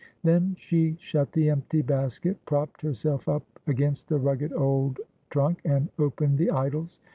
Then 0.23 0.55
she 0.57 0.97
shut 0.99 1.31
the 1.31 1.51
empty 1.51 1.83
basket, 1.83 2.43
propped 2.47 2.81
herself 2.81 3.29
up 3.29 3.43
against 3.67 4.09
the 4.09 4.17
rugged 4.17 4.51
old 4.51 4.99
trunk, 5.29 5.59
and 5.63 5.89
opened 5.99 6.39
the' 6.39 6.47
Idylls.' 6.65 6.97